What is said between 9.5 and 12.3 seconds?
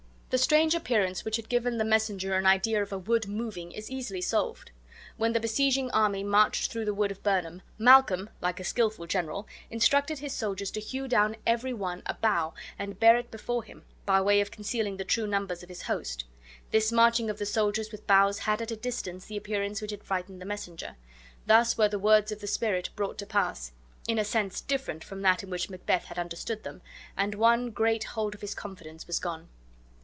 instructed his soldiers to hew down every one a